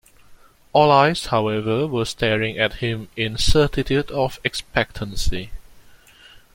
All 0.73 0.89
eyes, 0.89 1.27
however, 1.27 1.85
were 1.85 2.05
staring 2.05 2.57
at 2.57 2.77
him 2.77 3.09
in 3.15 3.37
certitude 3.37 4.09
of 4.09 4.39
expectancy. 4.43 5.51